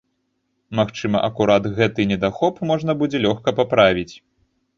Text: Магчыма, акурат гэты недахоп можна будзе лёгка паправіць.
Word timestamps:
Магчыма, 0.79 1.21
акурат 1.27 1.67
гэты 1.77 2.07
недахоп 2.13 2.55
можна 2.71 2.97
будзе 3.03 3.17
лёгка 3.27 3.55
паправіць. 3.61 4.09